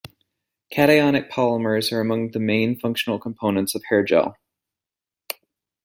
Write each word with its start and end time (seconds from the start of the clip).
Cationic 0.73 1.29
polymers 1.29 1.91
are 1.91 2.01
among 2.01 2.31
the 2.31 2.39
main 2.39 2.75
functional 2.79 3.19
components 3.19 3.75
of 3.75 3.83
hair 3.89 4.01
gel. 4.03 4.35